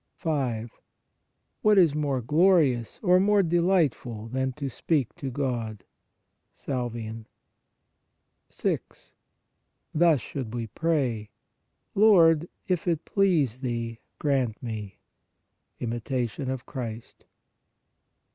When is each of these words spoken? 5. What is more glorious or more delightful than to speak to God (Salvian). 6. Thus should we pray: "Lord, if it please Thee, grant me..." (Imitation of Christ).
5. 0.15 0.79
What 1.61 1.77
is 1.77 1.93
more 1.93 2.23
glorious 2.23 2.99
or 3.03 3.19
more 3.19 3.43
delightful 3.43 4.29
than 4.29 4.51
to 4.53 4.67
speak 4.67 5.13
to 5.17 5.29
God 5.29 5.83
(Salvian). 6.55 7.27
6. 8.49 9.13
Thus 9.93 10.19
should 10.19 10.55
we 10.55 10.65
pray: 10.65 11.29
"Lord, 11.93 12.49
if 12.67 12.87
it 12.87 13.05
please 13.05 13.59
Thee, 13.59 13.99
grant 14.17 14.63
me..." 14.63 14.97
(Imitation 15.79 16.49
of 16.49 16.65
Christ). 16.65 17.25